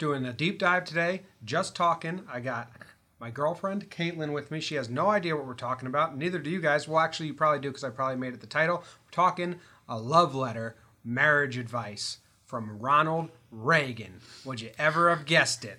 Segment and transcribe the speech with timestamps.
[0.00, 2.22] doing a deep dive today, just talking.
[2.28, 2.72] I got
[3.20, 4.58] my girlfriend, Caitlin, with me.
[4.58, 6.16] She has no idea what we're talking about.
[6.16, 6.88] Neither do you guys.
[6.88, 8.78] Well, actually, you probably do because I probably made it the title.
[8.78, 9.56] We're talking
[9.88, 10.74] a love letter,
[11.04, 14.20] marriage advice from Ronald Reagan.
[14.44, 15.78] Would you ever have guessed it?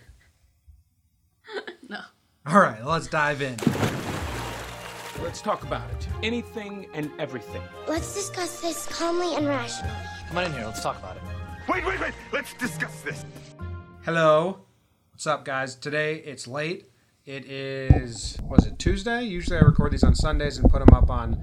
[1.89, 1.99] No.
[2.45, 3.57] All right, let's dive in.
[5.21, 6.07] Let's talk about it.
[6.23, 7.61] Anything and everything.
[7.85, 9.93] Let's discuss this calmly and rationally.
[10.29, 11.23] Come on in here, let's talk about it.
[11.67, 12.13] Wait, wait, wait.
[12.31, 13.25] Let's discuss this.
[14.03, 14.61] Hello.
[15.11, 15.75] What's up, guys?
[15.75, 16.89] Today it's late.
[17.27, 19.21] It is, was it Tuesday?
[19.21, 21.39] Usually I record these on Sundays and put them up on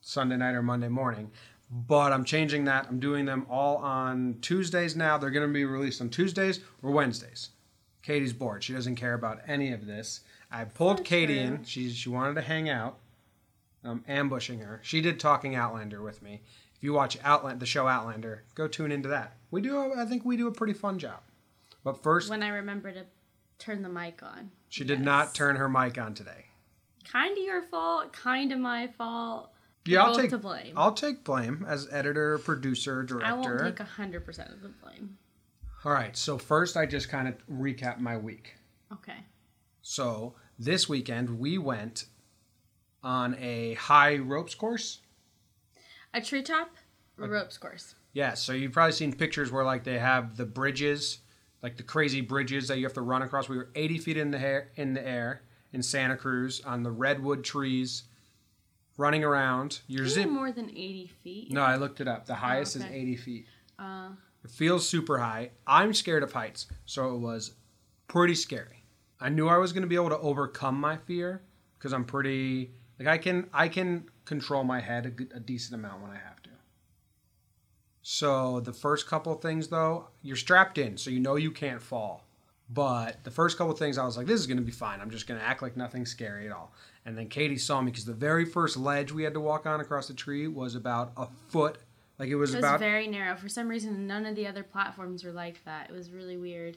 [0.00, 1.30] Sunday night or Monday morning.
[1.70, 2.88] But I'm changing that.
[2.88, 5.16] I'm doing them all on Tuesdays now.
[5.16, 7.50] They're going to be released on Tuesdays or Wednesdays.
[8.02, 8.64] Katie's bored.
[8.64, 10.22] She doesn't care about any of this.
[10.50, 11.62] I pulled Katie in.
[11.62, 12.98] She, she wanted to hang out.
[13.84, 14.80] I'm ambushing her.
[14.82, 16.40] She did Talking Outlander with me.
[16.74, 19.36] If you watch Outland, the show Outlander, go tune into that.
[19.52, 19.92] We do.
[19.96, 21.20] I think we do a pretty fun job.
[21.84, 23.04] But first, When I remember to
[23.58, 24.50] turn the mic on.
[24.68, 26.46] she did not turn her mic on today.
[27.04, 29.50] Kind of your fault, kind of my fault.
[29.84, 30.74] Yeah, I'll take blame.
[30.76, 33.26] I'll take blame as editor, producer, director.
[33.26, 35.18] I won't take a hundred percent of the blame.
[35.84, 36.16] All right.
[36.16, 38.54] So first, I just kind of recap my week.
[38.92, 39.16] Okay.
[39.82, 42.04] So this weekend we went
[43.02, 45.00] on a high ropes course.
[46.14, 46.70] A treetop
[47.16, 47.96] ropes course.
[48.12, 48.34] Yeah.
[48.34, 51.18] So you've probably seen pictures where like they have the bridges,
[51.62, 53.48] like the crazy bridges that you have to run across.
[53.48, 56.90] We were 80 feet in the air in the air in Santa Cruz on the
[56.90, 58.02] redwood trees,
[58.96, 59.80] running around.
[59.86, 60.28] You're Is zip.
[60.28, 61.50] more than eighty feet?
[61.52, 62.26] No, I looked it up.
[62.26, 62.94] The highest is okay.
[62.94, 63.46] 80 feet.
[63.78, 64.10] Uh,
[64.44, 65.50] It feels super high.
[65.66, 67.52] I'm scared of heights, so it was
[68.08, 68.84] pretty scary.
[69.20, 71.42] I knew I was going to be able to overcome my fear
[71.78, 75.74] because I'm pretty like I can I can control my head a, good- a decent
[75.74, 76.41] amount when I have to.
[78.02, 82.24] So the first couple things though, you're strapped in, so you know you can't fall.
[82.68, 85.00] But the first couple things I was like, this is going to be fine.
[85.00, 86.72] I'm just going to act like nothing's scary at all.
[87.04, 89.80] And then Katie saw me because the very first ledge we had to walk on
[89.80, 91.78] across the tree was about a foot.
[92.18, 93.36] Like it was it was about very narrow.
[93.36, 95.90] For some reason, none of the other platforms were like that.
[95.90, 96.76] It was really weird,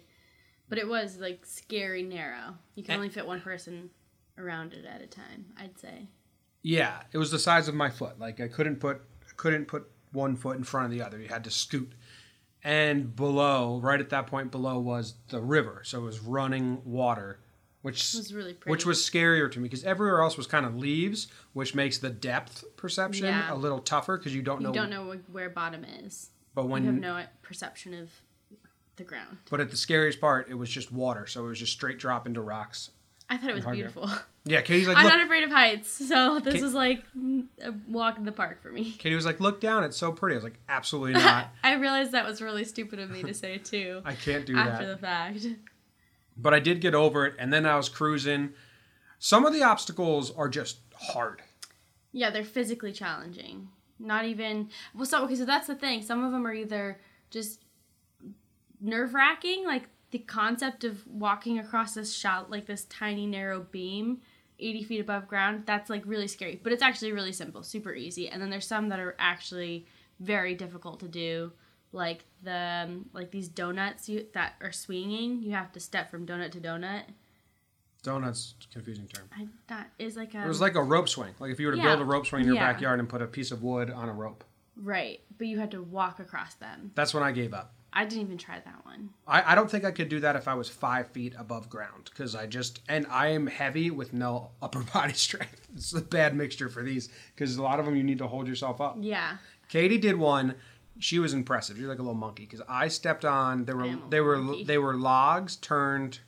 [0.70, 2.56] but it was like scary narrow.
[2.76, 3.90] You can And- only fit one person
[4.38, 5.46] around it at a time.
[5.58, 6.08] I'd say.
[6.64, 8.20] Yeah, it was the size of my foot.
[8.20, 9.02] Like I couldn't put
[9.38, 11.20] couldn't put one foot in front of the other.
[11.20, 11.92] You had to scoot.
[12.64, 15.82] And below, right at that point below was the river.
[15.86, 17.38] So it was running water,
[17.84, 18.72] which was really pretty.
[18.72, 22.10] which was scarier to me because everywhere else was kind of leaves, which makes the
[22.10, 23.54] depth perception Yeah.
[23.54, 24.74] a little tougher because you don't You know.
[24.74, 26.32] don't know where bottom is.
[26.56, 28.10] But when You have no uh, perception of
[28.96, 29.38] the ground.
[29.52, 31.28] but at the scariest part, it was just water.
[31.28, 32.90] So it was just straight drop into rocks.
[33.30, 34.10] I thought it was beautiful.
[34.48, 35.14] Yeah, Katie's like, I'm look.
[35.14, 37.04] not afraid of heights, so this Ka- is like
[37.64, 38.92] a walk in the park for me.
[39.00, 39.84] Katie was like, look down.
[39.84, 40.36] It's so pretty.
[40.36, 41.48] I was like, absolutely not.
[41.64, 44.04] I realized that was really stupid of me to say too.
[44.06, 44.68] I can't do that.
[44.68, 45.02] after that.
[45.02, 45.48] the fact.
[46.38, 48.52] but I did get over it, and then I was cruising.
[49.18, 51.42] Some of the obstacles are just hard.
[52.12, 53.70] Yeah, they're physically challenging.
[53.98, 55.08] Not even well.
[55.08, 56.04] So okay, so that's the thing.
[56.04, 57.00] Some of them are either
[57.32, 57.62] just
[58.80, 64.22] nerve wracking, like the concept of walking across this shot like this tiny narrow beam,
[64.60, 65.64] eighty feet above ground.
[65.66, 68.30] That's like really scary, but it's actually really simple, super easy.
[68.30, 69.86] And then there's some that are actually
[70.20, 71.52] very difficult to do,
[71.92, 75.42] like the um, like these donuts you, that are swinging.
[75.44, 77.04] You have to step from donut to donut.
[78.04, 79.26] Donuts, confusing term.
[79.36, 81.34] I, that is like a It was like a rope swing.
[81.40, 81.86] Like if you were to Yeah.
[81.96, 82.72] build a rope swing in your Yeah.
[82.72, 84.44] backyard and put a piece of wood on a rope.
[84.78, 86.92] right, but you had to walk across them.
[86.96, 87.74] That's when I gave up.
[87.98, 89.10] I didn't even try that one.
[89.26, 92.10] I, I don't think I could do that if I was five feet above ground
[92.12, 95.68] because I just and I am heavy with no upper body strength.
[95.76, 98.48] It's a bad mixture for these because a lot of them you need to hold
[98.48, 98.98] yourself up.
[99.00, 99.38] Yeah.
[99.70, 100.56] Katie did one.
[101.00, 101.78] She was impressive.
[101.78, 103.66] She's like a little monkey because I stepped on.
[103.66, 104.64] There were I am a they were monkey.
[104.66, 106.20] they were logs turned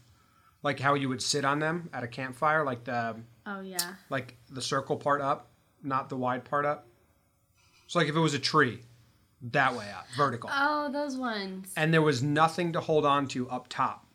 [0.64, 3.94] like how you would sit on them at a campfire, like the Oh yeah.
[4.10, 5.50] like the circle part up,
[5.84, 6.88] not the wide part up.
[7.88, 8.80] So like if it was a tree,
[9.42, 10.50] that way up, vertical.
[10.54, 11.72] Oh, those ones.
[11.78, 14.06] and there was nothing to hold on to up top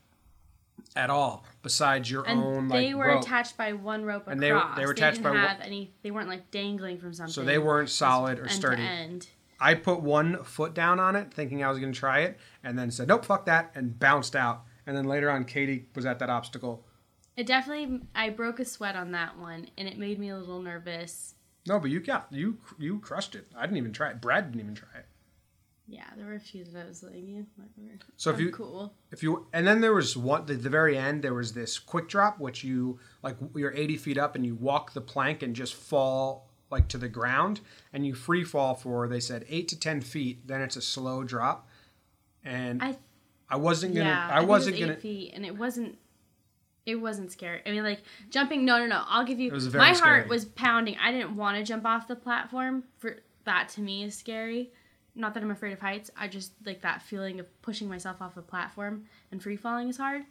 [0.96, 3.22] at all besides your And own they like were rope.
[3.22, 4.32] attached by one rope across.
[4.32, 5.94] And they they were attached didn't by one- have any.
[6.02, 7.32] They weren't like dangling from something.
[7.32, 8.82] so they weren't solid or end sturdy.
[8.82, 9.28] end.
[9.60, 12.76] I put one foot down on it, thinking I was going to try it, and
[12.76, 14.64] then said, "Nope, fuck that," and bounced out.
[14.86, 16.84] And then later on, Katie was at that obstacle.
[17.36, 18.00] It definitely.
[18.14, 21.36] I broke a sweat on that one, and it made me a little nervous.
[21.68, 23.46] No, but you got you you crushed it.
[23.56, 24.20] I didn't even try it.
[24.20, 25.06] Brad didn't even try it.
[25.92, 27.98] Yeah, there were a few that I was like, yeah, whatever.
[28.16, 28.94] So if I'm you cool.
[29.10, 32.08] if you and then there was one the, the very end there was this quick
[32.08, 35.74] drop which you like you're 80 feet up and you walk the plank and just
[35.74, 37.60] fall like to the ground
[37.92, 41.24] and you free fall for they said 8 to 10 feet then it's a slow
[41.24, 41.68] drop
[42.42, 42.96] and I
[43.52, 44.06] I wasn't gonna.
[44.08, 44.92] yeah, I it wasn't was gonna.
[44.94, 45.98] eight feet, and it wasn't.
[46.86, 47.60] It wasn't scary.
[47.66, 48.00] I mean, like
[48.30, 48.64] jumping.
[48.64, 49.02] No, no, no.
[49.06, 49.50] I'll give you.
[49.50, 50.20] It was very my scary.
[50.20, 50.96] heart was pounding.
[51.04, 52.84] I didn't want to jump off the platform.
[52.96, 54.72] For that to me is scary.
[55.14, 56.10] Not that I'm afraid of heights.
[56.16, 59.96] I just like that feeling of pushing myself off a platform and free falling is
[59.98, 60.22] hard.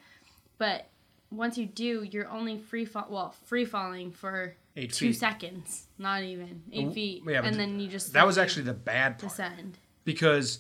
[0.58, 0.88] But
[1.30, 3.08] once you do, you're only free fall.
[3.10, 5.20] Well, free falling for Eight two feet.
[5.20, 9.20] seconds, not even eight feet, yeah, and then you just That was actually the bad
[9.20, 9.30] part.
[9.32, 9.78] descend.
[10.06, 10.60] because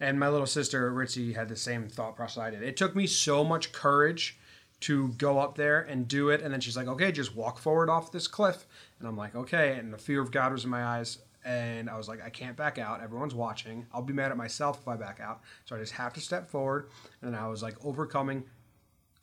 [0.00, 2.62] and my little sister Ritzy had the same thought process I did.
[2.62, 4.38] It took me so much courage
[4.80, 7.90] to go up there and do it and then she's like, "Okay, just walk forward
[7.90, 8.64] off this cliff."
[9.00, 11.96] And I'm like, "Okay." And the fear of God was in my eyes and I
[11.96, 13.02] was like, "I can't back out.
[13.02, 13.86] Everyone's watching.
[13.92, 16.48] I'll be mad at myself if I back out." So I just have to step
[16.50, 16.88] forward
[17.22, 18.44] and I was like overcoming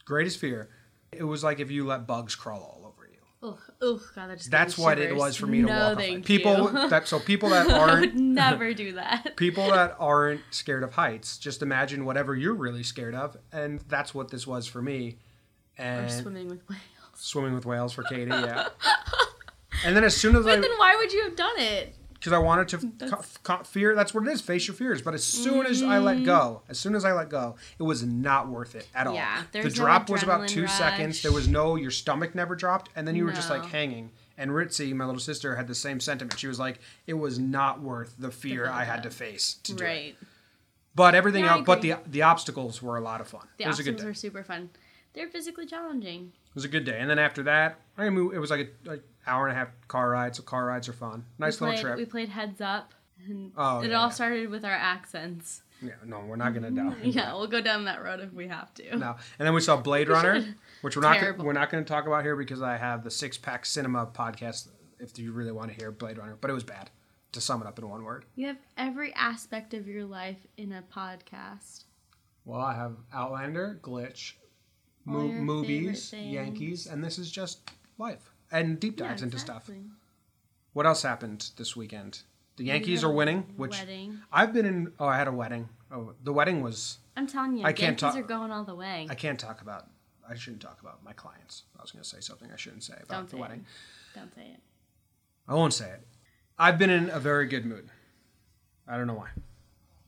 [0.05, 0.69] greatest fear.
[1.11, 3.47] It was like if you let bugs crawl all over you.
[3.47, 5.97] Ugh, ugh, God, that just That's what it was for me to no, walk off.
[5.97, 9.33] Like, people that so people that aren't would never do that.
[9.37, 14.13] people that aren't scared of heights just imagine whatever you're really scared of and that's
[14.15, 15.17] what this was for me
[15.77, 16.79] and Or swimming with whales.
[17.15, 18.67] swimming with whales for katie yeah
[19.85, 21.95] and then as soon as But then i why would you have done it?
[22.25, 25.13] Because i wanted to co- co- fear that's what it is face your fears but
[25.13, 28.47] as soon as i let go as soon as i let go it was not
[28.49, 29.17] worth it at all Mm.
[29.17, 32.55] Yeah, the there's no drop was about two seconds there was no your stomach never
[32.55, 35.73] dropped and then you were just like hanging and Ritzy, my little sister, had the
[35.73, 36.37] same sentiment.
[36.37, 39.81] She was like, "It was not worth the fear I had to face to do
[39.81, 40.15] it." Right.
[40.93, 43.47] But everything Yeah, else, but the the obstacles were a lot of fun.
[43.57, 44.07] The it was a good obstacles day.
[44.09, 44.71] were super fun.
[45.13, 46.33] They're physically challenging.
[46.49, 46.99] It was a good day.
[46.99, 49.69] And then after that, I mean, it was like a like hour and a half
[49.87, 50.35] car ride.
[50.35, 51.25] So car rides are fun.
[51.37, 51.97] Nice we little played, trip.
[51.97, 52.93] We played Heads Up.
[53.27, 54.09] And Oh, it yeah, all yeah.
[54.13, 55.61] started with our accents.
[55.81, 56.93] Yeah, no, we're not gonna delve.
[57.03, 58.95] into Yeah, we'll go down that road if we have to.
[58.97, 60.45] No, and then we saw Blade Runner,
[60.81, 63.11] which we're not gonna, we're not going to talk about here because I have the
[63.11, 64.69] Six Pack Cinema podcast.
[64.99, 66.89] If you really want to hear Blade Runner, but it was bad.
[67.33, 68.23] To sum it up in one word.
[68.35, 71.83] You have every aspect of your life in a podcast.
[72.45, 74.33] Well, I have Outlander, Glitch,
[75.03, 76.13] mo- movies.
[76.13, 79.69] Yankees, and this is just life and deep Yeah, dives into stuff.
[80.73, 82.21] What else happened this weekend?
[82.57, 84.19] The Yankees are winning, which wedding.
[84.31, 84.93] I've been in.
[84.99, 85.69] Oh, I had a wedding.
[85.91, 86.97] Oh, the wedding was.
[87.17, 89.07] I'm telling you, I can't talk- are going all the way.
[89.09, 89.87] I can't talk about.
[90.27, 91.63] I shouldn't talk about my clients.
[91.77, 93.59] I was going to say something I shouldn't say about Don't the say wedding.
[93.59, 94.19] it.
[94.19, 94.59] Don't say it.
[95.47, 96.01] I won't say it.
[96.57, 97.89] I've been in a very good mood.
[98.87, 99.29] I don't know why.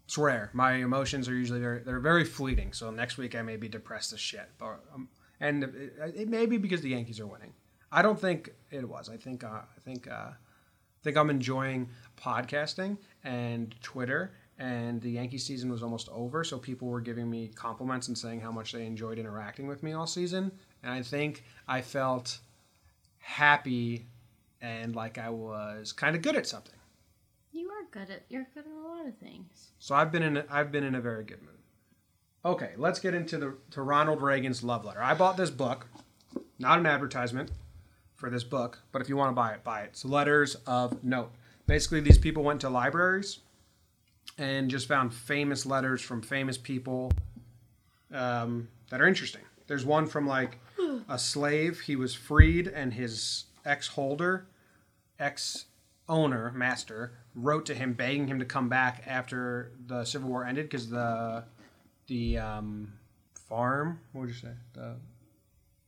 [0.06, 0.50] It's rare.
[0.54, 1.80] My emotions are usually very.
[1.80, 2.72] They're very fleeting.
[2.74, 4.50] So next week I may be depressed as shit.
[4.58, 7.54] But um, and it, it may be because the Yankees are winning.
[7.92, 9.10] I don't think it was.
[9.10, 9.44] I think.
[9.44, 10.08] Uh, I think.
[10.08, 10.32] Uh,
[11.00, 11.90] I think I'm enjoying
[12.22, 14.34] podcasting and Twitter.
[14.60, 18.42] And the Yankee season was almost over, so people were giving me compliments and saying
[18.42, 20.52] how much they enjoyed interacting with me all season.
[20.82, 22.40] And I think I felt
[23.20, 24.08] happy
[24.60, 26.74] and like I was kind of good at something.
[27.52, 29.74] You are good at you're good at a lot of things.
[29.78, 31.60] So I've been in a, I've been in a very good mood.
[32.44, 35.04] Okay, let's get into the to Ronald Reagan's love letter.
[35.04, 35.86] I bought this book,
[36.58, 37.52] not an advertisement
[38.18, 39.90] for this book, but if you want to buy it, buy it.
[39.92, 41.32] It's letters of note.
[41.68, 43.40] Basically, these people went to libraries
[44.38, 47.12] and just found famous letters from famous people
[48.14, 49.42] um, that are interesting.
[49.68, 50.60] There's one from like
[51.10, 51.82] a slave.
[51.82, 54.48] He was freed, and his ex holder,
[55.20, 55.66] ex
[56.10, 60.66] owner, master, wrote to him begging him to come back after the Civil War ended
[60.66, 61.44] because the
[62.08, 62.94] the um,
[63.48, 64.00] farm.
[64.12, 64.54] What would you say?
[64.74, 64.96] The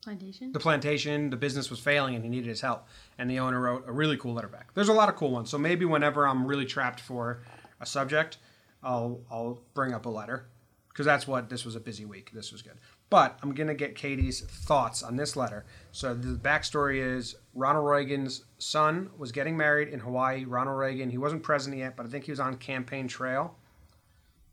[0.02, 0.54] Plantation.
[0.54, 2.88] the plantation, the business was failing, and he needed his help.
[3.18, 4.74] And the owner wrote a really cool letter back.
[4.74, 5.50] There's a lot of cool ones.
[5.50, 7.42] So maybe whenever I'm really trapped for
[7.82, 8.38] a subject,
[8.82, 10.48] I'll I'll bring up a letter
[10.90, 12.32] because that's what this was a busy week.
[12.34, 12.78] This was good.
[13.10, 15.66] But I'm gonna get Katie's thoughts on this letter.
[15.92, 20.46] So the backstory is Ronald Reagan's son was getting married in Hawaii.
[20.46, 23.56] Ronald Reagan, he wasn't president yet, but I think he was on campaign trail.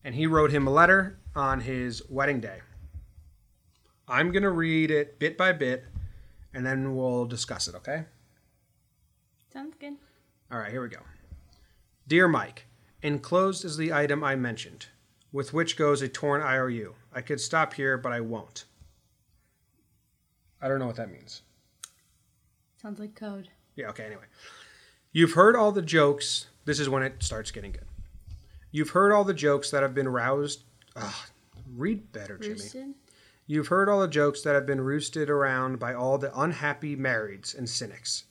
[0.05, 2.61] And he wrote him a letter on his wedding day.
[4.09, 5.85] I'm going to read it bit by bit
[6.55, 8.05] and then we'll discuss it, okay?
[9.53, 9.95] Sounds good.
[10.51, 11.01] All right, here we go.
[12.09, 12.67] Dear Mike,
[13.03, 14.87] enclosed is the item I mentioned,
[15.33, 16.95] with which goes a torn IOU.
[17.13, 18.65] I could stop here, but I won't.
[20.63, 21.43] I don't know what that means.
[22.81, 23.49] Sounds like code.
[23.75, 24.25] Yeah, okay, anyway.
[25.13, 26.47] You've heard all the jokes.
[26.65, 27.85] This is when it starts getting good.
[28.71, 30.63] You've heard all the jokes that have been roused.
[30.95, 31.15] Ugh,
[31.75, 32.55] read better, Jimmy.
[32.55, 32.95] Roosted.
[33.47, 37.57] You've heard all the jokes that have been roosted around by all the unhappy marrieds
[37.57, 38.25] and cynics.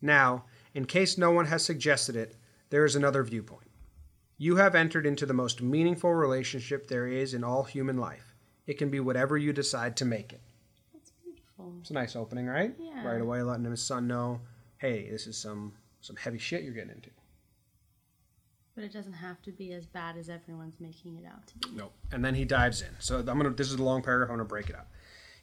[0.00, 2.36] Now, in case no one has suggested it,
[2.70, 3.70] there is another viewpoint.
[4.38, 8.34] You have entered into the most meaningful relationship there is in all human life.
[8.66, 10.40] It can be whatever you decide to make it.
[10.92, 11.74] That's beautiful.
[11.80, 12.74] It's a nice opening, right?
[12.78, 13.06] Yeah.
[13.06, 14.40] Right away, letting his son know,
[14.78, 17.10] hey, this is some some heavy shit you're getting into.
[18.74, 21.76] But it doesn't have to be as bad as everyone's making it out to be.
[21.76, 21.92] Nope.
[22.10, 22.88] And then he dives in.
[22.98, 23.50] So I'm gonna.
[23.50, 24.30] This is a long paragraph.
[24.30, 24.90] I'm gonna break it up.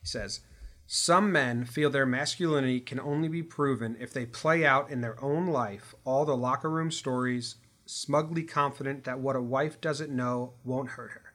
[0.01, 0.41] He says,
[0.85, 5.21] "Some men feel their masculinity can only be proven if they play out in their
[5.23, 10.55] own life all the locker room stories, smugly confident that what a wife doesn't know
[10.65, 11.33] won't hurt her.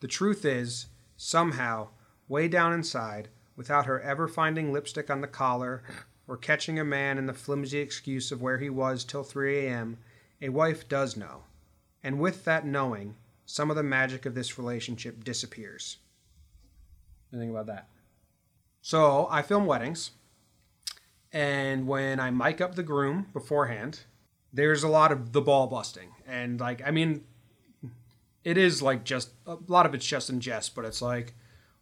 [0.00, 1.88] The truth is, somehow,
[2.28, 5.82] way down inside, without her ever finding lipstick on the collar
[6.28, 9.98] or catching a man in the flimsy excuse of where he was till 3 a.m.,
[10.40, 11.44] a wife does know.
[12.02, 15.98] And with that knowing, some of the magic of this relationship disappears.
[17.30, 17.88] What do you think about that?
[18.80, 20.12] So I film weddings,
[21.32, 24.00] and when I mic up the groom beforehand,
[24.52, 27.24] there's a lot of the ball busting, and like I mean,
[28.44, 31.34] it is like just a lot of it's just in jest, but it's like,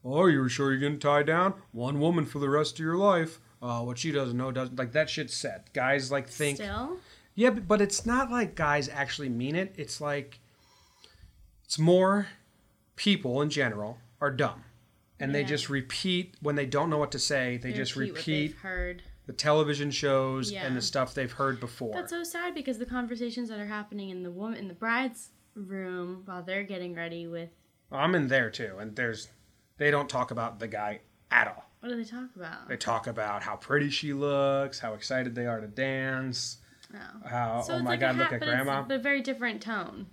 [0.05, 3.41] oh, you're sure you're gonna tie down one woman for the rest of your life?
[3.63, 5.65] Uh, what she doesn't know doesn't like that shit's said.
[5.73, 6.97] Guys like think Still?
[7.37, 9.75] Yeah, but, it's not like guys actually mean it.
[9.77, 10.41] It's like
[11.65, 12.27] it's more
[12.97, 14.65] people in general are dumb.
[15.21, 18.15] And they just repeat when they don't know what to say, they, They just repeat
[18.17, 19.03] repeat heard.
[19.27, 20.67] the television shows Yeah.
[20.67, 21.95] and the stuff they've heard before.
[21.95, 25.31] That's so sad because the conversations that are happening in the woman in the bride's
[25.55, 27.49] room while they're getting ready with
[27.91, 29.29] I'm in there too, and there's
[29.79, 31.01] they don't talk about the guy
[31.31, 31.65] at all.
[31.81, 32.69] what do they talk about?
[32.69, 36.59] They talk about how pretty she looks, how excited they are to dance,
[36.95, 37.29] Oh.
[37.29, 38.83] how So oh my like god, a look ha- at but grandma.
[38.83, 40.07] It's a very different tone.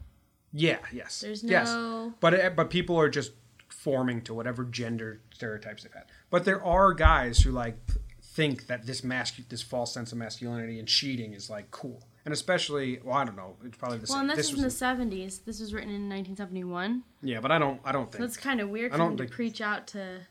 [0.51, 1.21] Yeah, yes.
[1.21, 1.67] There's yes.
[1.67, 3.31] no- But it, but people are just
[3.69, 6.05] forming to whatever gender stereotypes they've had.
[6.29, 7.77] But there are guys who like
[8.21, 12.03] think that this mascu- this false sense of masculinity and cheating is like cool.
[12.25, 13.57] And especially, well, I don't know.
[13.65, 14.21] It's probably the Well, same.
[14.21, 15.39] and this, This is in the seventies.
[15.39, 17.03] This was written in 1971.
[17.21, 17.81] yeah, but I don't.
[17.83, 18.19] I don't think.
[18.21, 20.21] So it's kind of weird I don't him to think- preach out to.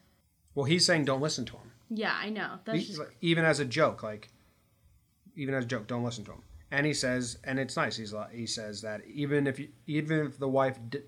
[0.55, 1.71] well, he's saying don't listen to him.
[1.91, 2.59] Yeah, I know.
[2.65, 4.31] That's He- just, like, even as a joke, like
[5.37, 6.43] even as a joke, don't listen to him.
[6.71, 7.97] And he says, and it's nice.
[7.97, 11.03] He's like, he says that even if you, even if the wife, di-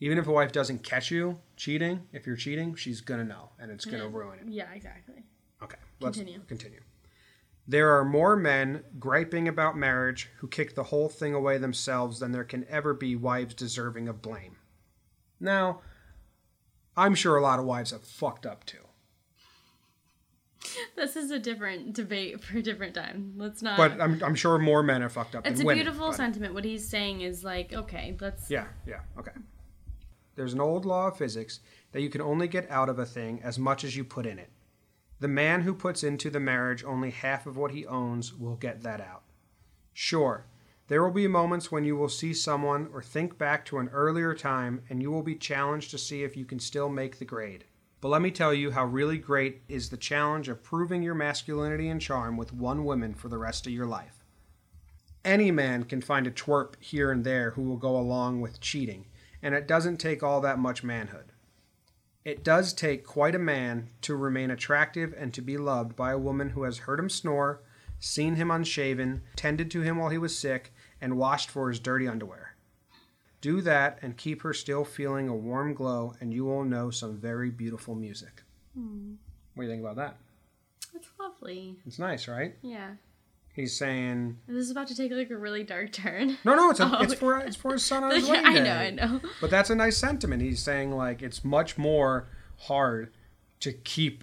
[0.00, 3.70] even if a wife doesn't catch you cheating, if you're cheating, she's gonna know, and
[3.70, 4.46] it's gonna ruin it.
[4.48, 5.24] yeah, exactly.
[5.62, 6.40] Okay, let's Continue.
[6.46, 6.80] continue.
[7.66, 12.32] There are more men griping about marriage who kick the whole thing away themselves than
[12.32, 14.56] there can ever be wives deserving of blame.
[15.38, 15.80] Now,
[16.96, 18.87] I'm sure a lot of wives have fucked up too.
[20.96, 23.34] This is a different debate for a different time.
[23.36, 23.76] Let's not.
[23.76, 25.84] But I'm, I'm sure more men are fucked up it's a women.
[25.84, 26.54] beautiful but- sentiment.
[26.54, 28.50] What he's saying is like, okay, let's.
[28.50, 29.32] Yeah, yeah, okay.
[30.34, 31.60] There's an old law of physics
[31.92, 34.38] that you can only get out of a thing as much as you put in
[34.38, 34.50] it.
[35.20, 38.82] The man who puts into the marriage only half of what he owns will get
[38.82, 39.22] that out.
[39.92, 40.46] Sure,
[40.88, 44.32] there will be moments when you will see someone or think back to an earlier
[44.34, 47.64] time and you will be challenged to see if you can still make the grade.
[48.00, 51.88] But let me tell you how really great is the challenge of proving your masculinity
[51.88, 54.24] and charm with one woman for the rest of your life.
[55.24, 59.06] Any man can find a twerp here and there who will go along with cheating,
[59.42, 61.32] and it doesn't take all that much manhood.
[62.24, 66.18] It does take quite a man to remain attractive and to be loved by a
[66.18, 67.62] woman who has heard him snore,
[67.98, 72.06] seen him unshaven, tended to him while he was sick, and washed for his dirty
[72.06, 72.47] underwear.
[73.40, 77.16] Do that and keep her still feeling a warm glow, and you will know some
[77.16, 78.42] very beautiful music.
[78.74, 79.14] Hmm.
[79.54, 80.16] What do you think about that?
[80.94, 81.76] It's lovely.
[81.86, 82.54] It's nice, right?
[82.62, 82.92] Yeah.
[83.52, 86.38] He's saying, This is about to take like a really dark turn.
[86.44, 86.98] no, no, it's, a, Oh.
[87.02, 89.20] it's for it's for his son on his wedding I know, I know.
[89.40, 90.42] But that's a nice sentiment.
[90.42, 92.28] He's saying like it's much more
[92.58, 93.12] hard
[93.60, 94.22] to keep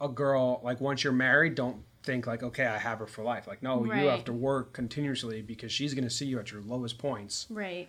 [0.00, 1.54] a girl like once you're married.
[1.54, 3.46] Don't think like okay, I have her for life.
[3.46, 6.62] Like no, you have to work continuously because she's going to see you at your
[6.62, 7.88] lowest points, Right.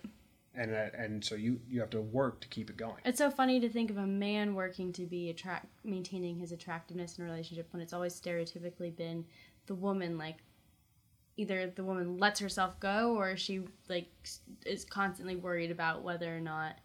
[0.56, 2.98] and uh, and so you you have to work to keep it going.
[3.06, 7.18] It's so funny to think of a man working to be attract maintaining his attractiveness
[7.18, 9.26] in a relationship when it's always stereotypically been
[9.68, 10.38] the woman like
[11.38, 14.08] either the woman lets herself go or she like
[14.66, 16.76] is constantly worried about whether or not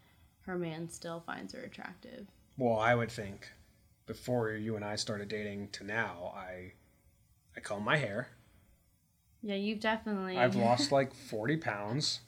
[0.43, 2.27] her man still finds her attractive.
[2.57, 3.51] Well, I would think
[4.07, 6.73] before you and I started dating to now, I
[7.57, 8.29] I comb my hair.
[9.43, 12.21] Yeah, you've definitely I've lost like forty pounds.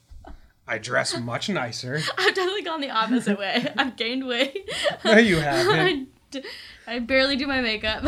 [0.68, 2.00] I dress much nicer.
[2.18, 3.73] I've definitely gone the opposite way.
[3.78, 4.68] I've gained weight.
[5.04, 5.78] No, you haven't.
[5.78, 6.42] I, d-
[6.88, 8.02] I barely do my makeup.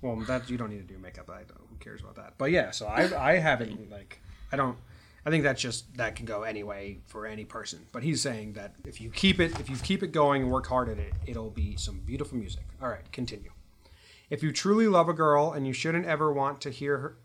[0.00, 1.28] Well, that you don't need to do makeup.
[1.28, 2.34] I don't, who cares about that?
[2.38, 4.20] But yeah, so I I haven't like
[4.52, 4.76] I don't.
[5.26, 7.80] I think that's just that can go any way for any person.
[7.92, 10.66] But he's saying that if you keep it if you keep it going and work
[10.66, 12.62] hard at it, it'll be some beautiful music.
[12.80, 13.50] All right, continue.
[14.30, 17.16] If you truly love a girl and you shouldn't ever want to hear her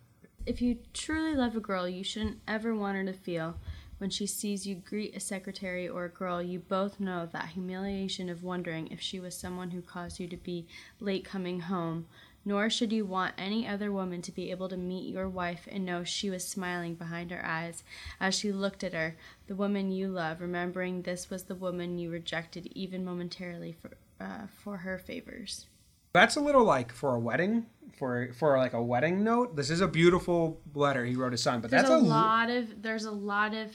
[0.47, 3.57] If you truly love a girl, you shouldn't ever want her to feel
[3.99, 6.41] when she sees you greet a secretary or a girl.
[6.41, 10.35] You both know that humiliation of wondering if she was someone who caused you to
[10.37, 10.65] be
[10.99, 12.07] late coming home.
[12.43, 15.85] Nor should you want any other woman to be able to meet your wife and
[15.85, 17.83] know she was smiling behind her eyes
[18.19, 22.09] as she looked at her, the woman you love, remembering this was the woman you
[22.09, 25.67] rejected even momentarily for, uh, for her favors.
[26.15, 27.65] That's a little like for a wedding,
[27.99, 29.55] for for like a wedding note.
[29.55, 32.81] This is a beautiful letter he wrote his son, but There's that's a lot of
[32.81, 33.67] there's a lot of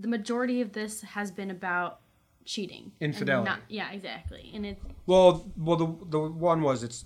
[0.00, 2.00] the majority of this has been about
[2.44, 3.50] cheating Infidelity.
[3.50, 7.04] not- yeah, exactly, and it's well, well the the one was it's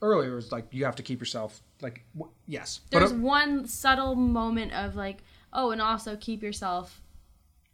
[0.00, 4.14] earlier was like you have to keep yourself like w- yes, there's uh, one subtle
[4.14, 5.18] moment of like
[5.52, 7.00] oh, and also keep yourself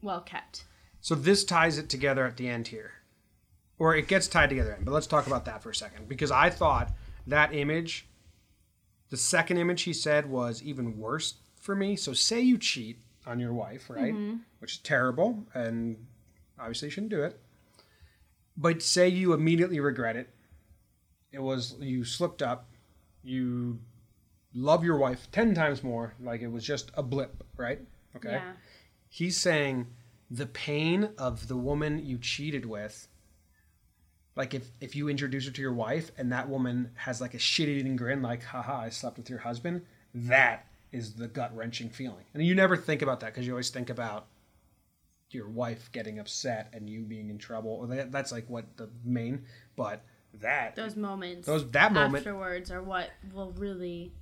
[0.02, 0.64] well kept.
[1.00, 2.92] so this ties it together at the end here,
[3.78, 4.78] or it gets tied together.
[4.80, 6.92] But let's talk about that for a second because I thought
[7.26, 8.08] that image,
[9.10, 11.96] the second image he said was even worse for me.
[11.96, 14.14] So say you cheat on your wife, right?
[14.14, 14.36] Mm-hmm.
[14.58, 15.96] Which is terrible, and
[16.58, 17.38] obviously you shouldn't do it.
[18.56, 20.30] But say you immediately regret it.
[21.32, 22.68] It was you slipped up.
[23.22, 23.80] You
[24.54, 26.14] love your wife ten times more.
[26.20, 27.80] Like it was just a blip, right?
[28.14, 28.32] Okay.
[28.32, 28.52] Yeah.
[29.08, 29.86] He's saying
[30.30, 33.08] the pain of the woman you cheated with.
[34.36, 37.38] Like if if you introduce her to your wife and that woman has like a
[37.38, 39.82] shit eating grin, like haha, I slept with your husband.
[40.14, 43.70] That is the gut wrenching feeling, and you never think about that because you always
[43.70, 44.26] think about
[45.30, 47.70] your wife getting upset and you being in trouble.
[47.72, 49.44] Or that, that's like what the main.
[49.76, 50.02] But
[50.40, 54.12] that Those moments, Those- that moment- afterwards, are what will really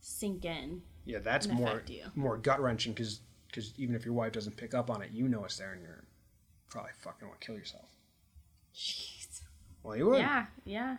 [0.00, 0.82] sink in.
[1.04, 1.82] yeah, that's more
[2.14, 3.20] more gut wrenching because
[3.76, 6.04] even if your wife doesn't pick up on it, you know it's there, and you're
[6.70, 7.90] probably fucking want to kill yourself.
[8.74, 9.12] Jeez.
[9.86, 10.18] Well, you would.
[10.18, 10.96] Yeah, yeah.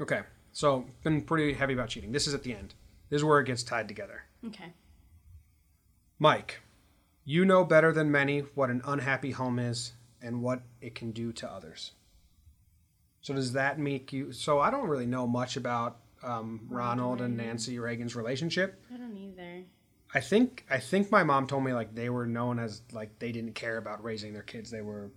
[0.00, 0.22] Okay,
[0.52, 2.10] so been pretty heavy about cheating.
[2.10, 2.74] This is at the end.
[3.08, 4.24] This is where it gets tied together.
[4.44, 4.72] Okay.
[6.18, 6.60] Mike,
[7.24, 11.32] you know better than many what an unhappy home is and what it can do
[11.34, 11.92] to others.
[13.20, 14.32] So does that make you?
[14.32, 18.82] So I don't really know much about um, Ronald and Nancy Reagan's relationship.
[18.92, 19.62] I don't either.
[20.12, 23.30] I think I think my mom told me like they were known as like they
[23.30, 24.70] didn't care about raising their kids.
[24.70, 25.12] They were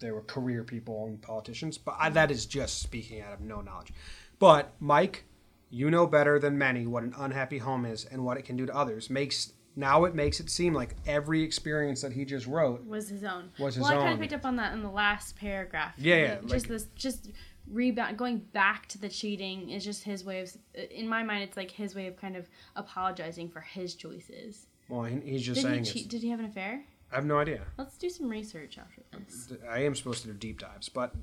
[0.00, 1.78] they were career people and politicians.
[1.78, 3.92] But I, that is just speaking out of no knowledge.
[4.38, 5.24] But Mike,
[5.70, 8.66] you know better than many what an unhappy home is and what it can do
[8.66, 9.08] to others.
[9.10, 12.84] Makes now it makes it seem like every experience that he just wrote.
[12.86, 13.50] Was his own.
[13.58, 15.94] Was his well, I kind of picked up on that in the last paragraph.
[15.96, 17.30] Yeah, yeah, Like, just like- this, just
[17.70, 20.56] rebound, going back to the cheating is just his way of.
[20.90, 24.66] In my mind, it's like his way of kind of apologizing for his choices.
[24.88, 25.96] Well, he- he's just Did he saying cheat?
[25.96, 26.82] it's, Did he have an affair?
[27.12, 27.62] I have no idea.
[27.76, 29.52] Let's do some research after this.
[29.68, 31.14] I am supposed to do deep dives, but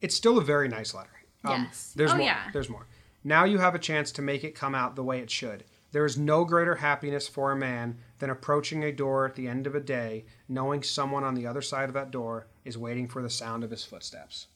[0.00, 1.10] it's still a very nice letter.
[1.44, 1.92] Um, yes.
[1.96, 2.26] There's Oh, more.
[2.26, 2.50] yeah.
[2.52, 2.86] There's more.
[3.22, 5.64] Now you have a chance to make it come out the way it should.
[5.92, 9.66] There is no greater happiness for a man than approaching a door at the end
[9.66, 13.22] of a day, knowing someone on the other side of that door is waiting for
[13.22, 14.48] the sound of his footsteps.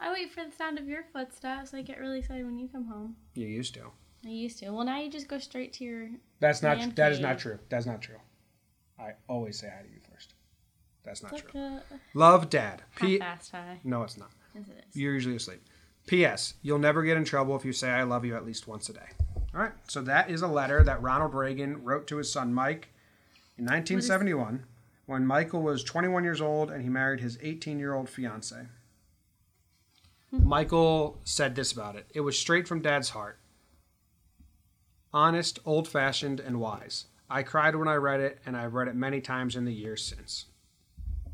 [0.00, 1.72] I wait for the sound of your footsteps.
[1.72, 3.14] I get really excited when you come home.
[3.34, 3.92] You used to.
[4.26, 4.70] I used to.
[4.70, 6.08] Well, now you just go straight to your.
[6.40, 6.96] That's not.
[6.96, 7.58] That is not true.
[7.68, 8.18] That's not true.
[8.98, 10.34] I always say hi to you first.
[11.04, 11.60] That's not true.
[11.60, 11.82] a
[12.14, 12.82] Love, Dad.
[12.96, 13.18] P.
[13.18, 13.80] half-assed high.
[13.84, 14.30] No, it's not.
[14.54, 14.96] Yes, it is.
[14.96, 15.62] You're usually asleep.
[16.06, 16.54] P.S.
[16.62, 18.92] You'll never get in trouble if you say I love you at least once a
[18.92, 19.08] day.
[19.54, 19.72] All right.
[19.88, 22.88] So that is a letter that Ronald Reagan wrote to his son Mike
[23.58, 24.64] in 1971
[25.06, 28.66] when Michael was 21 years old and he married his 18 year old fiance.
[30.30, 30.48] Hmm.
[30.48, 32.06] Michael said this about it.
[32.14, 33.38] It was straight from dad's heart.
[35.12, 37.04] Honest, old fashioned, and wise.
[37.32, 40.04] I cried when I read it, and I've read it many times in the years
[40.04, 40.46] since.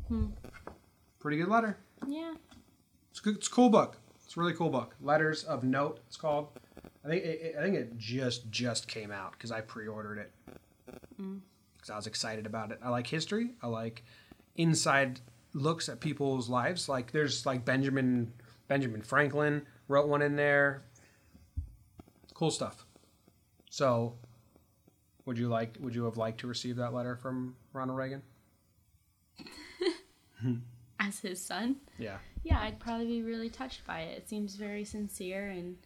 [0.07, 0.27] Hmm.
[1.19, 1.77] Pretty good letter.
[2.07, 2.35] Yeah.
[3.11, 3.97] It's a, good, it's a cool book.
[4.23, 4.95] It's a really cool book.
[5.01, 5.99] Letters of Note.
[6.07, 6.47] It's called.
[7.03, 10.31] I think it, I think it just just came out because I pre-ordered it
[11.17, 12.79] because I was excited about it.
[12.81, 13.51] I like history.
[13.61, 14.03] I like
[14.55, 15.19] inside
[15.53, 16.87] looks at people's lives.
[16.87, 18.31] Like there's like Benjamin
[18.69, 20.83] Benjamin Franklin wrote one in there.
[22.33, 22.85] Cool stuff.
[23.69, 24.15] So,
[25.29, 25.77] would you like?
[25.79, 28.23] Would you have liked to receive that letter from Ronald Reagan?
[30.99, 31.75] As his son.
[31.99, 32.17] Yeah.
[32.43, 34.17] Yeah, I'd probably be really touched by it.
[34.17, 35.77] It seems very sincere and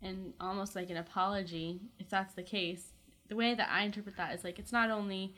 [0.00, 2.92] and almost like an apology, if that's the case.
[3.26, 5.34] The way that I interpret that is like it's not only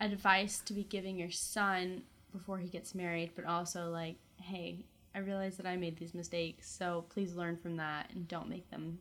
[0.00, 4.84] advice to be giving your son before he gets married, but also like, hey,
[5.14, 8.68] I realize that I made these mistakes, so please learn from that and don't make
[8.68, 8.98] them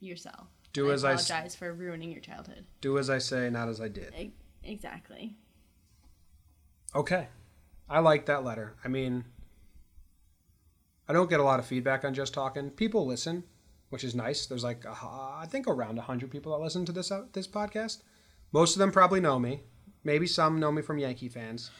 [0.00, 0.48] yourself.
[0.72, 2.64] Do I as I s- apologize for ruining your childhood.
[2.80, 4.32] Do as I say, not as I did.
[4.64, 5.36] Exactly.
[6.94, 7.28] Okay.
[7.88, 8.74] I like that letter.
[8.84, 9.24] I mean,
[11.08, 12.70] I don't get a lot of feedback on just talking.
[12.70, 13.44] People listen,
[13.90, 14.46] which is nice.
[14.46, 18.02] There's like I think around 100 people that listen to this uh, this podcast.
[18.52, 19.60] Most of them probably know me.
[20.04, 21.70] Maybe some know me from Yankee fans.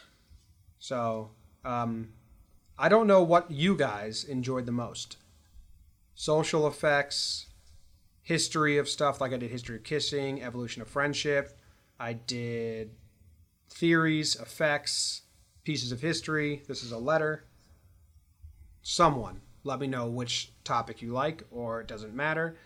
[0.78, 1.30] So,
[1.64, 2.10] um,
[2.78, 5.16] I don't know what you guys enjoyed the most.
[6.14, 7.46] social effects,
[8.22, 9.20] history of stuff.
[9.20, 11.58] Like I did history of kissing, evolution of friendship.
[11.98, 12.92] I did
[13.68, 15.22] theories, effects,
[15.64, 16.62] pieces of history.
[16.66, 17.44] This is a letter.
[18.82, 22.56] Someone, let me know which topic you like, or it doesn't matter,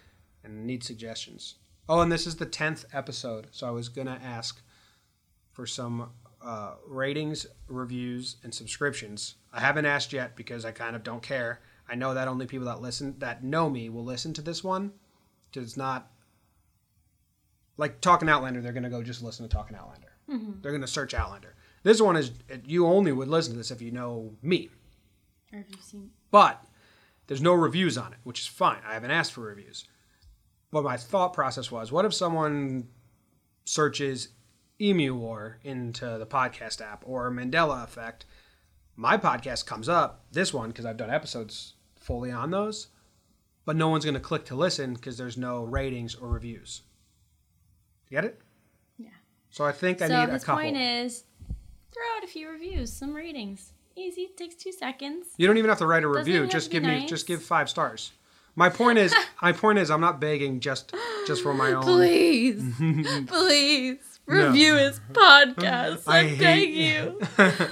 [0.43, 1.57] and need suggestions.
[1.89, 4.61] Oh, and this is the 10th episode, so I was to ask
[5.53, 6.11] for some
[6.43, 9.37] uh, ratings, reviews, and subscriptions.
[9.53, 11.61] I haven't asked yet because I kind of don't care.
[11.89, 14.93] I know that only people that listen, that know me, will listen to this one.
[15.55, 16.11] It's not
[17.77, 20.13] like Talking Outlander, they're going to go just listen to Talking Outlander.
[20.31, 20.61] Mm-hmm.
[20.61, 21.55] They're going to search Outlander.
[21.83, 22.33] This one is,
[22.65, 24.71] you only would listen to this if you know me.
[25.53, 26.11] Or have you seen?
[26.31, 26.65] But
[27.27, 28.81] there's no reviews on it, which is fine.
[28.87, 29.85] I haven't asked for reviews.
[30.73, 32.89] But my thought process was what if someone
[33.65, 34.29] searches
[34.81, 38.27] Emu War into the podcast app or Mandela Effect?
[38.97, 42.89] My podcast comes up, this one, because I've done episodes fully on those,
[43.67, 46.83] but no one's going to click to listen because there's no ratings or reviews.
[48.11, 48.41] Get it?
[48.97, 49.09] Yeah.
[49.51, 50.63] So I think I so need a his couple.
[50.63, 51.25] point is,
[51.93, 53.73] throw out a few reviews, some ratings.
[53.97, 55.27] Easy, takes two seconds.
[55.37, 56.47] You don't even have to write a Doesn't review.
[56.47, 58.13] Just give me just give five stars.
[58.55, 60.95] My point is my point is I'm not begging just
[61.27, 62.63] just for my own Please,
[63.27, 66.03] please review his podcast.
[66.07, 67.21] I I beg you.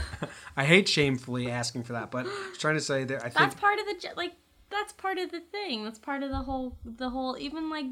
[0.57, 3.35] I hate shamefully asking for that, but I was trying to say that I think
[3.35, 4.33] That's part of the like.
[4.75, 5.85] That's part of the thing.
[5.85, 6.77] That's part of the whole.
[6.85, 7.37] The whole.
[7.39, 7.87] Even like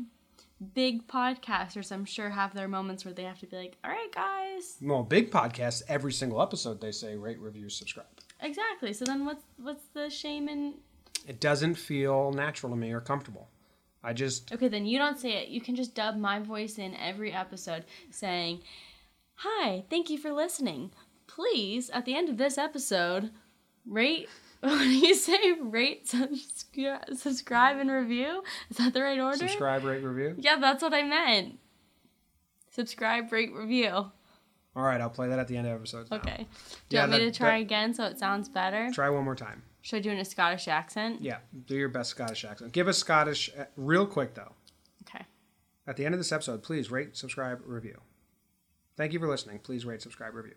[0.75, 4.13] big podcasters, I'm sure, have their moments where they have to be like, "All right,
[4.13, 8.07] guys." well, big podcasts every single episode they say rate, review, subscribe.
[8.41, 8.93] Exactly.
[8.93, 10.75] So then, what's what's the shame in?
[11.27, 13.49] It doesn't feel natural to me or comfortable.
[14.03, 15.49] I just Okay, then you don't say it.
[15.49, 18.63] You can just dub my voice in every episode, saying,
[19.37, 20.91] "Hi, thank you for listening.
[21.29, 23.31] Please, at the end of this episode,
[23.87, 24.29] rate."
[24.73, 25.53] What do you say?
[25.61, 28.45] Rate, subscribe, subscribe, and review.
[28.71, 29.37] Is that the right order?
[29.39, 30.37] subscribe, rate, review.
[30.39, 31.59] Yeah, that's what I meant.
[32.71, 33.91] Subscribe, rate, review.
[34.75, 36.11] All right, I'll play that at the end of episodes.
[36.11, 36.19] now.
[36.19, 36.47] Okay.
[36.89, 38.91] Do Yeah, you want me that- to try that- again so it sounds better?
[38.93, 39.63] Try one more time.
[39.83, 41.21] Should I do it in a Scottish accent?
[41.23, 42.73] Yeah, do your best Scottish accent.
[42.73, 44.53] Give us Scottish uh, real quick though.
[45.03, 45.25] Okay.
[45.89, 48.01] At the end of this episode, please rate, subscribe, review.
[48.97, 49.59] Thank you for listening.
[49.59, 50.55] Please rate, subscribe, review.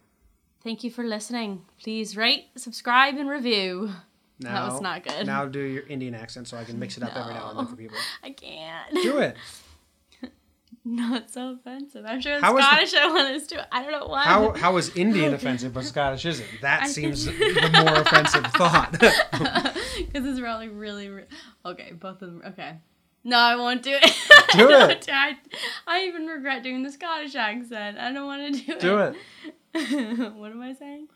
[0.65, 1.61] Thank you for listening.
[1.79, 3.91] Please rate, subscribe, and review.
[4.39, 5.27] Now, was not good.
[5.27, 7.67] Now do your Indian accent so I can mix it up every now and then
[7.67, 7.95] for people.
[8.23, 8.91] I can't.
[8.95, 9.37] Do it.
[10.87, 12.05] No, it's so offensive.
[12.07, 13.75] I'm sure in How is the- Scottish I want us to.
[13.75, 14.21] I don't know why.
[14.23, 16.47] How how is Indian offensive but Scottish isn't?
[16.61, 18.91] That I seems think- the more offensive thought.
[18.91, 21.23] Because it's really, really, re-
[21.65, 21.91] okay.
[21.93, 22.43] Both of them.
[22.45, 22.75] Okay.
[23.23, 24.03] No, I won't do it.
[24.55, 25.01] Do it.
[25.01, 25.37] do- I,
[25.87, 27.97] I even regret doing the Scottish accent.
[27.97, 28.79] I don't want to do it.
[28.79, 29.15] do it.
[30.37, 31.07] what am I saying?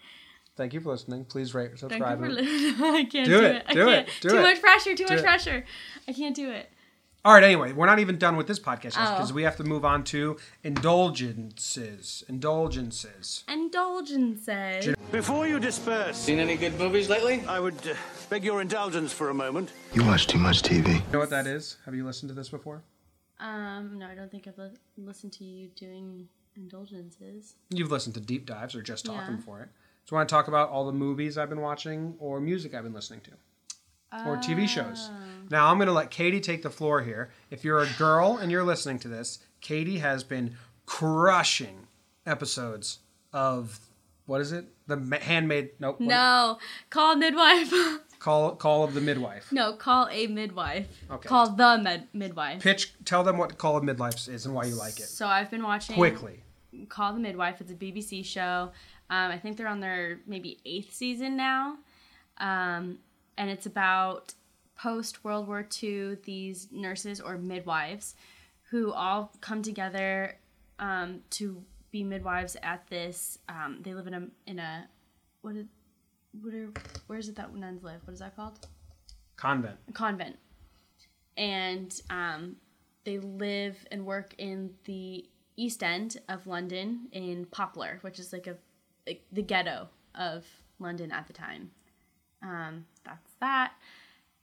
[0.55, 1.23] Thank you for listening.
[1.25, 2.19] Please rate, Thank you subscribe.
[2.19, 2.83] for and- listening.
[2.95, 3.55] I can't Do do, it.
[3.55, 3.63] it.
[3.67, 4.07] I Do can't.
[4.07, 4.13] it.
[4.21, 4.41] Do too it.
[4.41, 4.89] much pressure.
[4.95, 5.23] Too Do much it.
[5.23, 5.65] pressure.
[6.07, 6.69] I can't do it.
[7.25, 7.43] All right.
[7.43, 9.13] Anyway, we're not even done with this podcast Oh.
[9.15, 12.23] because we have to move on to indulgences.
[12.27, 13.43] Indulgences.
[13.47, 14.95] Indulgences.
[15.11, 17.43] Before you disperse, Seen any good movies lately?
[17.47, 17.93] I would uh,
[18.29, 19.71] beg your indulgence for a moment.
[19.93, 20.95] You watch too much TV.
[20.95, 21.77] You know what that is?
[21.85, 22.83] Have you listened to this before?
[23.39, 26.27] Um, no, I don't think I've li- listened to you doing
[26.59, 27.55] indulgences.
[27.69, 29.41] You've listened to deep dives or just talking Yeah.
[29.43, 29.69] for it.
[30.05, 32.83] So I want to talk about all the movies I've been watching or music I've
[32.83, 33.31] been listening to.
[34.25, 35.09] Or TV shows.
[35.11, 35.15] Oh.
[35.51, 37.29] Now I'm going to let Katie take the floor here.
[37.51, 40.55] If you're a girl and you're listening to this, Katie has been
[40.87, 41.87] crushing
[42.25, 42.99] episodes
[43.33, 43.79] of
[44.25, 44.65] what is it?
[44.87, 45.71] The Ma- Handmaid.
[45.79, 45.99] Nope.
[45.99, 46.57] what- No,
[46.89, 47.71] call midwife.
[48.19, 49.49] Call Call of the Midwife.
[49.49, 50.87] no, call a midwife.
[51.09, 51.29] Okay.
[51.29, 52.61] Call the med- midwife.
[52.61, 52.93] Pitch.
[53.05, 55.05] Tell them what Call of Midwife is and why you like it.
[55.05, 56.43] So I've been watching Quickly.
[56.87, 57.61] Call the Midwife.
[57.61, 58.71] It's a BBC show.
[59.09, 61.77] Um, I think they're on their maybe eighth season now.
[62.37, 62.99] Um,
[63.37, 64.33] and it's about
[64.75, 68.15] post World War II, these nurses or midwives
[68.69, 70.37] who all come together
[70.77, 73.39] um, to be midwives at this.
[73.49, 74.87] Um, they live in a, in a,
[75.41, 75.65] what is,
[76.41, 76.71] what are,
[77.07, 78.01] where is it that nuns live?
[78.05, 78.67] What is that called?
[79.35, 79.77] Convent.
[79.87, 80.37] a convent,
[81.37, 82.57] and um,
[83.05, 85.25] they live and work in the
[85.59, 88.55] East End of London in Poplar, which is like a
[89.05, 90.45] like the ghetto of
[90.79, 91.71] London at the time.
[92.41, 93.73] Um, that's that.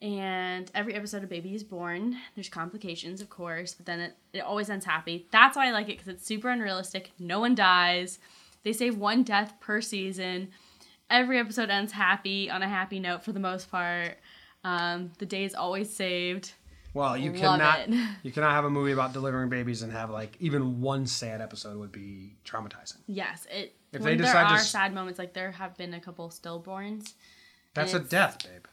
[0.02, 4.40] And every episode of Baby is Born, there's complications, of course, but then it, it
[4.40, 5.26] always ends happy.
[5.30, 7.12] That's why I like it because it's super unrealistic.
[7.18, 8.18] No one dies.
[8.62, 10.48] They save one death per season.
[11.08, 14.18] Every episode ends happy on a happy note for the most part.
[14.64, 16.52] Um, the day is always saved.
[16.96, 17.90] Well, you Love cannot it.
[18.22, 21.78] you cannot have a movie about delivering babies and have like even one sad episode
[21.78, 22.98] would be traumatizing.
[23.06, 23.76] Yes, it.
[23.92, 26.28] If they there decide to are s- sad moments, like there have been a couple
[26.30, 27.12] stillborns.
[27.74, 28.64] That's a death, babe.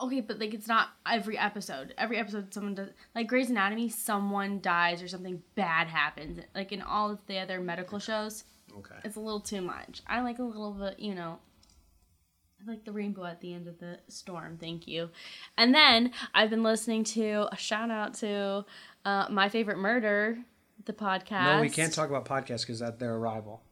[0.00, 1.92] Okay, but like it's not every episode.
[1.98, 3.90] Every episode, someone does like Grey's Anatomy.
[3.90, 6.40] Someone dies or something bad happens.
[6.54, 8.44] Like in all of the other medical shows,
[8.78, 8.94] Okay.
[9.04, 10.00] it's a little too much.
[10.06, 11.38] I like a little bit, you know.
[12.62, 14.58] I like the rainbow at the end of the storm.
[14.60, 15.10] Thank you.
[15.56, 18.64] And then I've been listening to a shout out to
[19.04, 20.38] uh, my favorite murder,
[20.84, 21.56] the podcast.
[21.56, 23.62] No, we can't talk about podcasts because that their rival.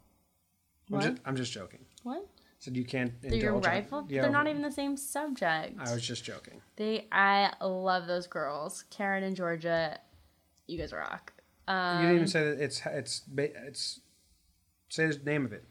[0.93, 1.81] I'm just, I'm just joking.
[2.03, 2.27] What?
[2.61, 3.13] Said you can't.
[3.21, 4.07] They're your rival?
[4.09, 5.79] Yeah, They're not even the same subject.
[5.79, 6.61] I was just joking.
[6.77, 9.99] They, I love those girls, Karen and Georgia.
[10.67, 11.35] You guys rock.
[11.69, 14.01] Um, you didn't even say that it's it's it's.
[14.89, 15.65] Say the name of it,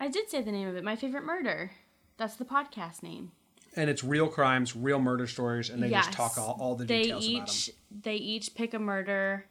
[0.00, 0.82] I did say the name of it.
[0.82, 1.70] My favorite murder.
[2.16, 3.32] That's the podcast name.
[3.76, 6.06] and it's real crimes, real murder stories, and they yes.
[6.06, 8.00] just talk all, all the they details each about them.
[8.04, 9.46] they each pick a murder,